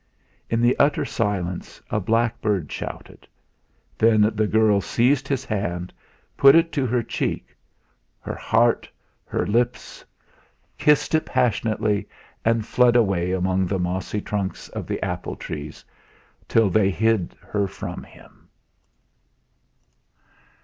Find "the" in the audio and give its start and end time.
0.61-0.75, 4.33-4.47, 13.67-13.77, 14.87-14.99